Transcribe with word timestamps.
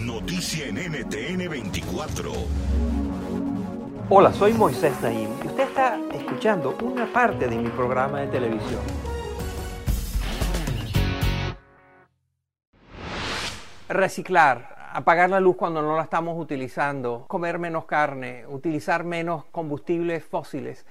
Noticia 0.00 0.66
en 0.66 0.76
NTN 0.76 1.48
24. 1.48 2.32
Hola, 4.08 4.32
soy 4.32 4.52
Moisés 4.52 5.00
Naim 5.00 5.30
y 5.42 5.46
usted 5.46 5.68
está 5.68 5.98
escuchando 6.12 6.76
una 6.82 7.06
parte 7.12 7.46
de 7.48 7.56
mi 7.56 7.68
programa 7.68 8.20
de 8.20 8.26
televisión. 8.26 8.80
Reciclar, 13.88 14.90
apagar 14.92 15.30
la 15.30 15.40
luz 15.40 15.56
cuando 15.56 15.80
no 15.80 15.96
la 15.96 16.02
estamos 16.02 16.40
utilizando, 16.40 17.24
comer 17.28 17.58
menos 17.58 17.84
carne, 17.84 18.46
utilizar 18.48 19.04
menos 19.04 19.44
combustibles 19.46 20.24
fósiles. 20.24 20.86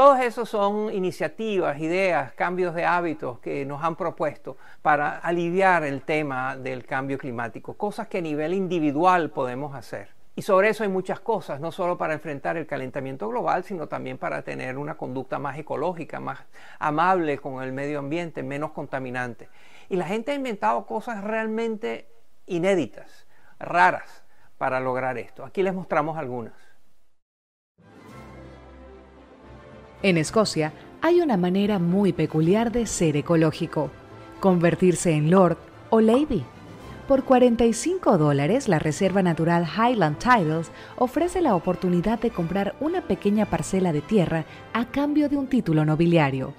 Todos 0.00 0.20
esos 0.20 0.48
son 0.48 0.90
iniciativas, 0.94 1.78
ideas, 1.78 2.32
cambios 2.32 2.74
de 2.74 2.86
hábitos 2.86 3.38
que 3.40 3.66
nos 3.66 3.84
han 3.84 3.96
propuesto 3.96 4.56
para 4.80 5.18
aliviar 5.18 5.84
el 5.84 6.00
tema 6.00 6.56
del 6.56 6.86
cambio 6.86 7.18
climático, 7.18 7.74
cosas 7.74 8.08
que 8.08 8.16
a 8.16 8.22
nivel 8.22 8.54
individual 8.54 9.28
podemos 9.28 9.74
hacer. 9.74 10.08
Y 10.34 10.40
sobre 10.40 10.70
eso 10.70 10.84
hay 10.84 10.88
muchas 10.88 11.20
cosas, 11.20 11.60
no 11.60 11.70
solo 11.70 11.98
para 11.98 12.14
enfrentar 12.14 12.56
el 12.56 12.66
calentamiento 12.66 13.28
global, 13.28 13.62
sino 13.62 13.88
también 13.88 14.16
para 14.16 14.40
tener 14.40 14.78
una 14.78 14.96
conducta 14.96 15.38
más 15.38 15.58
ecológica, 15.58 16.18
más 16.18 16.38
amable 16.78 17.36
con 17.36 17.62
el 17.62 17.74
medio 17.74 17.98
ambiente, 17.98 18.42
menos 18.42 18.70
contaminante. 18.70 19.50
Y 19.90 19.96
la 19.96 20.06
gente 20.06 20.32
ha 20.32 20.34
inventado 20.34 20.86
cosas 20.86 21.22
realmente 21.22 22.08
inéditas, 22.46 23.26
raras, 23.58 24.24
para 24.56 24.80
lograr 24.80 25.18
esto. 25.18 25.44
Aquí 25.44 25.62
les 25.62 25.74
mostramos 25.74 26.16
algunas. 26.16 26.69
En 30.02 30.16
Escocia 30.16 30.72
hay 31.02 31.20
una 31.20 31.36
manera 31.36 31.78
muy 31.78 32.14
peculiar 32.14 32.72
de 32.72 32.86
ser 32.86 33.16
ecológico, 33.16 33.90
convertirse 34.40 35.12
en 35.12 35.30
Lord 35.30 35.58
o 35.90 36.00
Lady. 36.00 36.42
Por 37.06 37.24
45 37.24 38.16
dólares, 38.16 38.66
la 38.66 38.78
Reserva 38.78 39.22
Natural 39.22 39.66
Highland 39.66 40.16
Titles 40.18 40.70
ofrece 40.96 41.42
la 41.42 41.54
oportunidad 41.54 42.18
de 42.18 42.30
comprar 42.30 42.76
una 42.80 43.02
pequeña 43.02 43.44
parcela 43.44 43.92
de 43.92 44.00
tierra 44.00 44.46
a 44.72 44.86
cambio 44.86 45.28
de 45.28 45.36
un 45.36 45.48
título 45.48 45.84
nobiliario. 45.84 46.54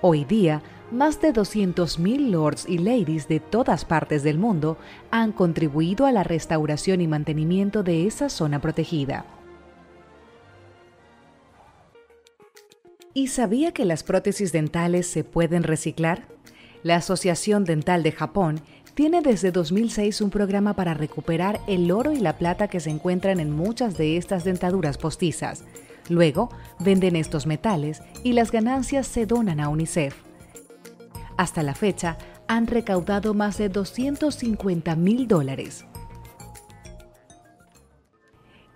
Hoy 0.00 0.24
día, 0.24 0.62
más 0.90 1.20
de 1.20 1.34
200.000 1.34 2.30
lords 2.30 2.66
y 2.66 2.78
ladies 2.78 3.28
de 3.28 3.40
todas 3.40 3.84
partes 3.84 4.22
del 4.22 4.38
mundo 4.38 4.78
han 5.10 5.32
contribuido 5.32 6.06
a 6.06 6.12
la 6.12 6.22
restauración 6.22 7.02
y 7.02 7.06
mantenimiento 7.06 7.82
de 7.82 8.06
esa 8.06 8.30
zona 8.30 8.60
protegida. 8.60 9.26
¿Y 13.14 13.28
sabía 13.28 13.72
que 13.72 13.84
las 13.84 14.02
prótesis 14.02 14.52
dentales 14.52 15.06
se 15.06 15.24
pueden 15.24 15.62
reciclar? 15.62 16.28
La 16.82 16.96
Asociación 16.96 17.64
Dental 17.64 18.02
de 18.02 18.12
Japón 18.12 18.60
tiene 18.94 19.22
desde 19.22 19.50
2006 19.50 20.20
un 20.20 20.30
programa 20.30 20.74
para 20.74 20.94
recuperar 20.94 21.60
el 21.66 21.90
oro 21.90 22.12
y 22.12 22.18
la 22.18 22.36
plata 22.36 22.68
que 22.68 22.80
se 22.80 22.90
encuentran 22.90 23.40
en 23.40 23.50
muchas 23.50 23.96
de 23.96 24.16
estas 24.16 24.44
dentaduras 24.44 24.98
postizas. 24.98 25.64
Luego, 26.08 26.50
venden 26.80 27.16
estos 27.16 27.46
metales 27.46 28.02
y 28.24 28.32
las 28.32 28.50
ganancias 28.50 29.06
se 29.06 29.26
donan 29.26 29.60
a 29.60 29.68
UNICEF. 29.68 30.14
Hasta 31.36 31.62
la 31.62 31.74
fecha, 31.74 32.18
han 32.48 32.66
recaudado 32.66 33.34
más 33.34 33.58
de 33.58 33.68
250 33.68 34.96
mil 34.96 35.28
dólares. 35.28 35.84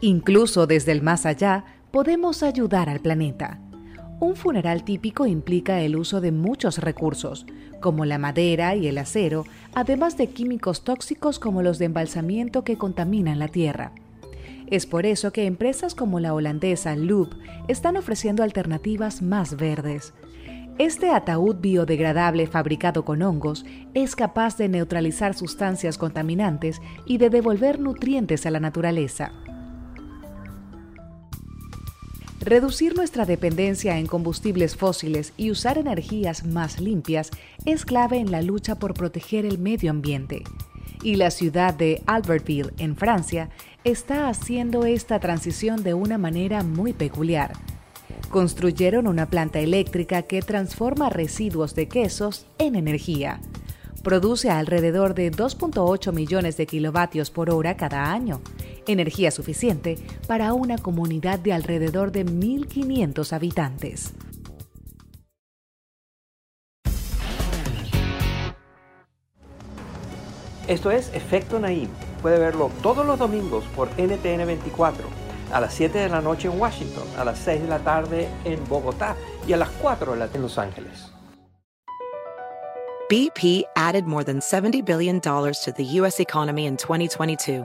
Incluso 0.00 0.66
desde 0.66 0.92
el 0.92 1.02
más 1.02 1.26
allá, 1.26 1.64
podemos 1.90 2.42
ayudar 2.42 2.88
al 2.88 3.00
planeta. 3.00 3.60
Un 4.18 4.34
funeral 4.34 4.82
típico 4.82 5.26
implica 5.26 5.82
el 5.82 5.94
uso 5.94 6.22
de 6.22 6.32
muchos 6.32 6.78
recursos, 6.78 7.44
como 7.80 8.06
la 8.06 8.16
madera 8.16 8.74
y 8.74 8.88
el 8.88 8.96
acero, 8.96 9.44
además 9.74 10.16
de 10.16 10.28
químicos 10.28 10.84
tóxicos 10.84 11.38
como 11.38 11.60
los 11.62 11.78
de 11.78 11.84
embalsamiento 11.84 12.64
que 12.64 12.78
contaminan 12.78 13.38
la 13.38 13.48
tierra. 13.48 13.92
Es 14.68 14.86
por 14.86 15.04
eso 15.04 15.32
que 15.32 15.44
empresas 15.44 15.94
como 15.94 16.18
la 16.18 16.32
holandesa 16.32 16.96
Loop 16.96 17.34
están 17.68 17.98
ofreciendo 17.98 18.42
alternativas 18.42 19.20
más 19.20 19.56
verdes. 19.56 20.14
Este 20.78 21.10
ataúd 21.10 21.56
biodegradable 21.56 22.46
fabricado 22.46 23.04
con 23.04 23.20
hongos 23.20 23.66
es 23.92 24.16
capaz 24.16 24.56
de 24.56 24.68
neutralizar 24.68 25.34
sustancias 25.34 25.98
contaminantes 25.98 26.80
y 27.04 27.18
de 27.18 27.28
devolver 27.28 27.80
nutrientes 27.80 28.46
a 28.46 28.50
la 28.50 28.60
naturaleza. 28.60 29.32
Reducir 32.46 32.94
nuestra 32.94 33.26
dependencia 33.26 33.98
en 33.98 34.06
combustibles 34.06 34.76
fósiles 34.76 35.32
y 35.36 35.50
usar 35.50 35.78
energías 35.78 36.44
más 36.44 36.78
limpias 36.78 37.32
es 37.64 37.84
clave 37.84 38.18
en 38.18 38.30
la 38.30 38.40
lucha 38.40 38.76
por 38.76 38.94
proteger 38.94 39.44
el 39.44 39.58
medio 39.58 39.90
ambiente. 39.90 40.44
Y 41.02 41.16
la 41.16 41.32
ciudad 41.32 41.74
de 41.74 42.04
Albertville, 42.06 42.70
en 42.78 42.94
Francia, 42.94 43.50
está 43.82 44.28
haciendo 44.28 44.84
esta 44.84 45.18
transición 45.18 45.82
de 45.82 45.94
una 45.94 46.18
manera 46.18 46.62
muy 46.62 46.92
peculiar. 46.92 47.52
Construyeron 48.30 49.08
una 49.08 49.26
planta 49.26 49.58
eléctrica 49.58 50.22
que 50.22 50.40
transforma 50.40 51.10
residuos 51.10 51.74
de 51.74 51.88
quesos 51.88 52.46
en 52.58 52.76
energía. 52.76 53.40
Produce 54.04 54.50
alrededor 54.50 55.14
de 55.14 55.32
2.8 55.32 56.12
millones 56.12 56.56
de 56.56 56.66
kilovatios 56.66 57.32
por 57.32 57.50
hora 57.50 57.76
cada 57.76 58.12
año 58.12 58.40
energía 58.92 59.30
suficiente 59.30 59.98
para 60.26 60.52
una 60.52 60.78
comunidad 60.78 61.38
de 61.38 61.52
alrededor 61.52 62.12
de 62.12 62.24
1.500 62.24 63.32
habitantes. 63.32 64.12
Esto 70.68 70.90
es 70.90 71.12
Efecto 71.14 71.60
Naim. 71.60 71.88
Puede 72.22 72.40
verlo 72.40 72.72
todos 72.82 73.06
los 73.06 73.18
domingos 73.18 73.64
por 73.76 73.88
NTN 73.90 74.44
24, 74.46 75.06
a 75.52 75.60
las 75.60 75.72
7 75.74 75.96
de 75.96 76.08
la 76.08 76.20
noche 76.20 76.48
en 76.48 76.60
Washington, 76.60 77.04
a 77.16 77.24
las 77.24 77.38
6 77.38 77.62
de 77.62 77.68
la 77.68 77.78
tarde 77.78 78.28
en 78.44 78.66
Bogotá 78.68 79.14
y 79.46 79.52
a 79.52 79.58
las 79.58 79.68
4 79.80 80.12
de 80.12 80.18
la 80.18 80.24
tarde 80.26 80.38
en 80.38 80.42
Los 80.42 80.58
Ángeles. 80.58 81.12
BP 83.08 83.62
added 83.76 84.04
more 84.04 84.24
than 84.24 84.40
$70 84.40 84.84
billion 84.84 85.20
to 85.20 85.72
the 85.76 85.84
U.S. 86.00 86.18
economy 86.18 86.66
in 86.66 86.76
2022 86.76 87.64